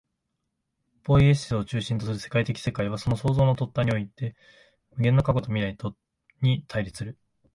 [1.03, 4.35] ポイエシスを中心とする歴史的世界は、その創造の尖端において、
[4.95, 5.95] 無限の過去と未来と
[6.41, 7.19] に対立する。